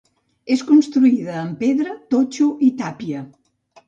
És 0.53 0.61
construïda 0.69 1.35
amb 1.41 1.59
pedra, 1.63 1.93
totxo 2.13 2.47
i 2.69 2.71
tàpia. 2.81 3.23